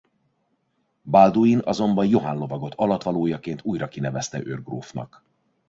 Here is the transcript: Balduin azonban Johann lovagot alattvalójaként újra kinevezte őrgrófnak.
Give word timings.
Balduin 1.09 1.59
azonban 1.63 2.05
Johann 2.07 2.37
lovagot 2.37 2.73
alattvalójaként 2.75 3.61
újra 3.63 3.87
kinevezte 3.87 4.43
őrgrófnak. 4.45 5.23